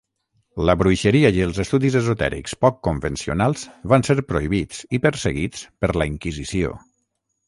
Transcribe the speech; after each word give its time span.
La 0.67 0.73
bruixeria 0.77 1.29
i 1.33 1.41
els 1.47 1.57
estudis 1.63 1.97
esotèrics 1.99 2.55
poc 2.65 2.79
convencionals 2.87 3.65
van 3.93 4.05
ser 4.07 4.15
prohibits 4.31 4.79
i 4.99 5.01
perseguits 5.05 5.63
per 5.85 5.91
la 6.01 6.09
Inquisició. 6.13 6.73